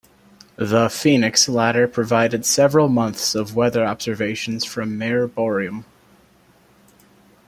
The 0.55 0.89
"Phoenix" 0.89 1.47
lander 1.47 1.87
provided 1.87 2.43
several 2.43 2.89
months 2.89 3.35
of 3.35 3.55
weather 3.55 3.85
observations 3.85 4.65
from 4.65 4.97
Mare 4.97 5.27
Boreum. 5.27 5.85